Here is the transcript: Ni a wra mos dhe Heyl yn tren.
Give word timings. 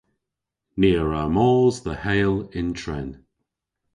Ni 0.79 0.89
a 1.01 1.03
wra 1.05 1.23
mos 1.35 1.75
dhe 1.85 1.93
Heyl 2.03 2.35
yn 2.59 2.69
tren. 2.79 3.09